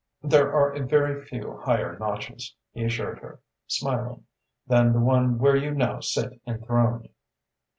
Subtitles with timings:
[0.23, 4.25] "There are a very few higher notches," he assured her, smiling,
[4.65, 7.09] "than the one where you now sit enthroned."